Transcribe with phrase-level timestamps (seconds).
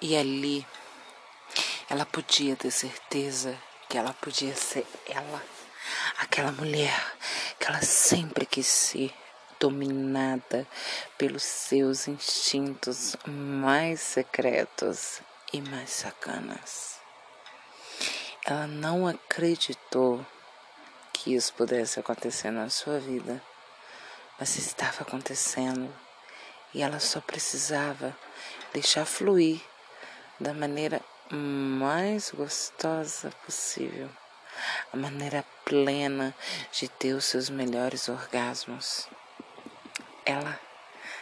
[0.00, 0.66] E ali
[1.88, 3.58] ela podia ter certeza
[3.88, 5.42] que ela podia ser ela,
[6.18, 7.16] aquela mulher
[7.58, 9.14] que ela sempre quis ser,
[9.58, 10.66] dominada
[11.16, 17.00] pelos seus instintos mais secretos e mais sacanas.
[18.44, 20.24] Ela não acreditou
[21.10, 23.42] que isso pudesse acontecer na sua vida,
[24.38, 25.90] mas estava acontecendo
[26.74, 28.14] e ela só precisava
[28.74, 29.62] deixar fluir
[30.38, 31.00] da maneira
[31.30, 34.08] mais gostosa possível,
[34.92, 36.34] a maneira plena
[36.72, 39.08] de ter os seus melhores orgasmos.
[40.24, 40.58] Ela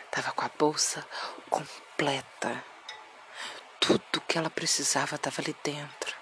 [0.05, 1.06] estava com a bolsa
[1.50, 2.64] completa.
[3.80, 6.16] Tudo que ela precisava estava ali dentro.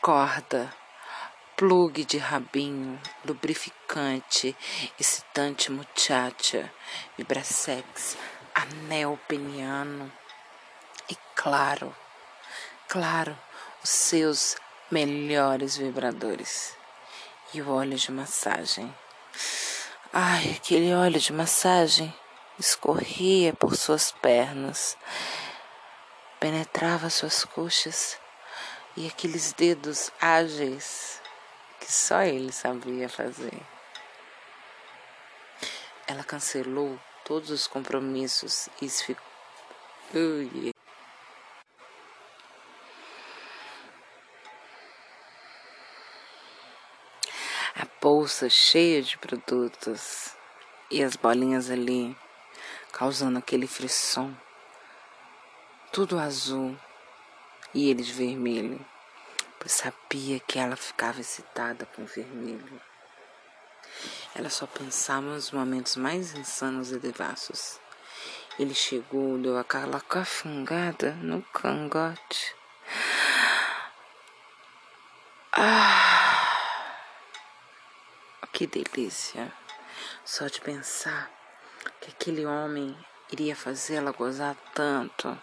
[0.00, 0.72] Corda,
[1.56, 4.56] plug de rabinho, lubrificante,
[4.98, 6.72] excitante muchacha,
[7.16, 8.16] vibrasex,
[8.54, 10.12] anel peniano
[11.08, 11.94] e claro,
[12.88, 13.38] claro,
[13.82, 14.56] os seus
[14.90, 16.76] melhores vibradores
[17.52, 18.94] e o óleo de massagem.
[20.12, 22.14] Ai, aquele óleo de massagem
[22.58, 24.96] escorria por suas pernas,
[26.40, 28.18] penetrava suas coxas
[28.96, 31.20] e aqueles dedos ágeis
[31.80, 33.60] que só ele sabia fazer.
[36.06, 38.88] Ela cancelou todos os compromissos e.
[40.14, 40.72] Ui.
[47.74, 50.30] A bolsa cheia de produtos
[50.88, 52.16] e as bolinhas ali,
[52.92, 54.32] causando aquele frisson.
[55.92, 56.78] Tudo azul
[57.74, 58.78] e ele de vermelho
[59.58, 62.80] pois sabia que ela ficava excitada com o vermelho.
[64.36, 67.80] Ela só pensava nos momentos mais insanos e devassos.
[68.56, 72.54] Ele chegou, deu aquela cafungada no cangote.
[75.50, 76.15] Ah,
[78.56, 79.52] que delícia!
[80.24, 81.30] Só de pensar
[82.00, 82.96] que aquele homem
[83.30, 85.38] iria fazê-la gozar tanto.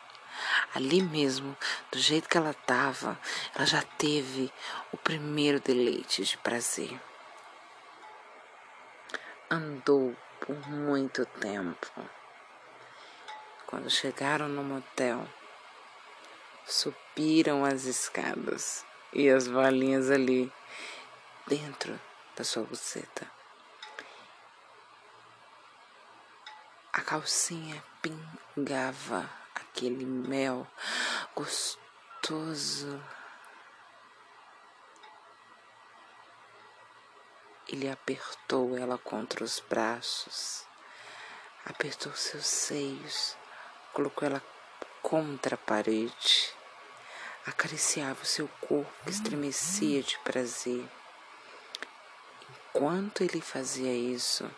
[0.74, 1.56] Ali mesmo,
[1.92, 3.20] do jeito que ela estava,
[3.54, 4.52] ela já teve
[4.92, 7.00] o primeiro deleite de prazer.
[9.48, 11.92] Andou por muito tempo.
[13.68, 15.30] Quando chegaram no motel,
[16.66, 20.52] subiram as escadas e as valinhas ali
[21.46, 22.00] dentro
[22.36, 23.30] da sua buceta.
[26.92, 30.68] A calcinha pingava aquele mel
[31.36, 33.04] gostoso.
[37.68, 40.68] Ele apertou ela contra os braços,
[41.66, 43.36] apertou seus seios,
[43.94, 44.44] colocou ela
[45.02, 46.54] contra a parede,
[47.48, 50.88] acariciava o seu corpo que estremecia de prazer.
[52.76, 54.50] Enquanto ele fazia isso,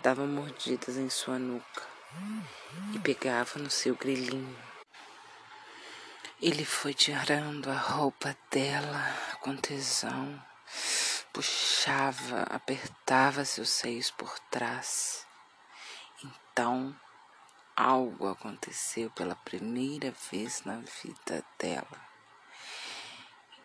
[0.00, 1.82] dava mordidas em sua nuca
[2.94, 4.56] e pegava no seu grilinho.
[6.40, 9.02] Ele foi tirando a roupa dela
[9.40, 10.40] com tesão,
[11.32, 15.26] puxava, apertava seus seios por trás.
[16.22, 16.96] Então,
[17.74, 22.00] algo aconteceu pela primeira vez na vida dela.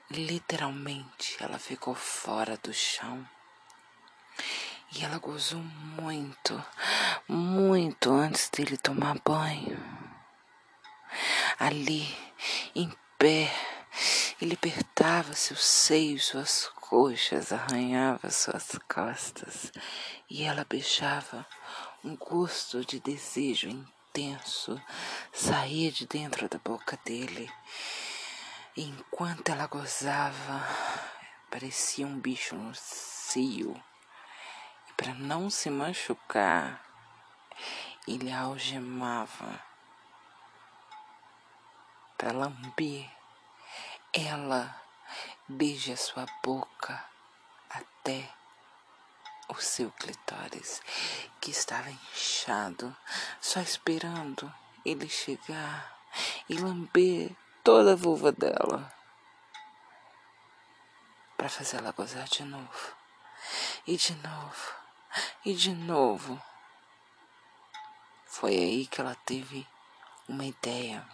[0.10, 3.30] Literalmente, ela ficou fora do chão
[4.92, 5.60] e ela gozou
[6.02, 6.64] muito,
[7.28, 9.78] muito antes dele tomar banho.
[11.60, 12.08] Ali,
[12.76, 13.54] em pé,
[14.42, 19.72] ele apertava seus seios, suas coxas, arranhava suas costas
[20.30, 21.46] e ela beijava.
[22.04, 24.82] Um gosto de desejo intenso
[25.32, 27.52] saía de dentro da boca dele.
[28.76, 30.66] Enquanto ela gozava,
[31.52, 33.76] parecia um bicho no cio
[35.00, 36.84] para não se machucar,
[38.06, 39.64] ele algemava
[42.18, 43.10] para lamber.
[44.12, 44.76] Ela
[45.48, 47.02] beija sua boca
[47.70, 48.30] até
[49.48, 50.82] o seu clitóris,
[51.40, 52.94] que estava inchado,
[53.40, 54.54] só esperando
[54.84, 55.98] ele chegar
[56.50, 58.94] e lamber toda a vulva dela
[61.38, 62.94] para fazê-la gozar de novo
[63.88, 64.79] e de novo
[65.46, 66.42] e de novo.
[68.26, 69.68] Foi aí que ela teve
[70.28, 71.06] uma ideia.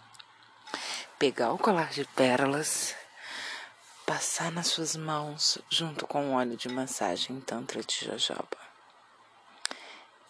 [1.18, 2.94] Pegar o colar de pérolas,
[4.04, 8.58] passar nas suas mãos junto com o óleo de massagem tantra de jojoba.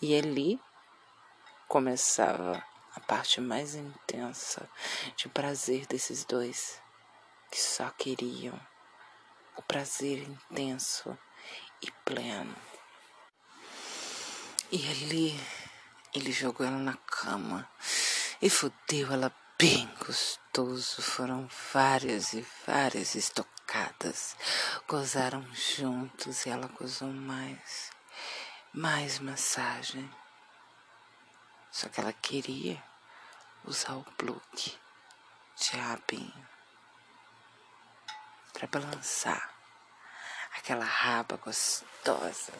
[0.00, 0.60] E ali
[1.66, 2.64] começava
[2.94, 4.68] a parte mais intensa
[5.16, 6.80] de prazer desses dois
[7.50, 8.58] que só queriam
[9.56, 11.16] o prazer intenso
[11.82, 12.54] e pleno.
[14.72, 15.40] E ali
[16.12, 17.70] ele jogou ela na cama
[18.42, 21.00] e fodeu ela bem gostoso.
[21.02, 24.36] Foram várias e várias estocadas.
[24.88, 27.92] Gozaram juntos e ela gozou mais.
[28.72, 30.10] Mais massagem.
[31.70, 32.82] Só que ela queria
[33.64, 34.42] usar o plug
[35.56, 36.48] de rabinho
[38.52, 39.56] para balançar
[40.56, 42.53] aquela raba gostosa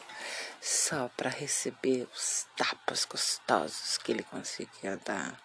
[0.61, 5.39] só para receber os tapas gostosos que ele conseguia dar.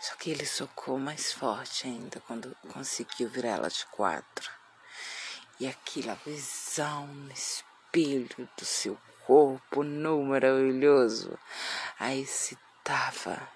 [0.00, 4.50] Só que ele socou mais forte ainda quando conseguiu virar ela de quatro.
[5.60, 11.38] E aquela visão no espelho do seu corpo nu maravilhoso
[11.98, 13.48] a excitava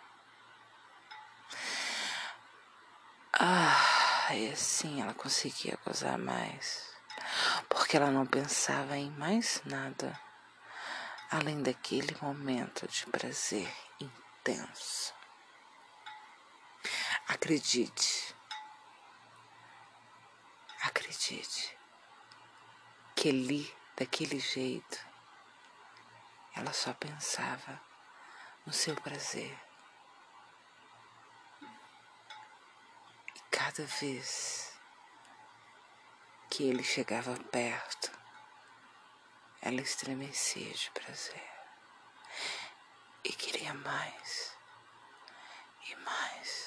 [3.35, 3.92] Ah,
[4.31, 6.91] e assim ela conseguia gozar mais,
[7.69, 10.19] porque ela não pensava em mais nada
[11.31, 15.15] além daquele momento de prazer intenso.
[17.27, 18.35] Acredite,
[20.83, 21.77] acredite
[23.15, 24.99] que ali, daquele jeito,
[26.55, 27.81] ela só pensava
[28.67, 29.59] no seu prazer.
[33.65, 34.73] Cada vez
[36.51, 38.11] que ele chegava perto,
[39.61, 41.49] ela estremecia de prazer
[43.23, 44.57] e queria mais
[45.89, 46.62] e mais.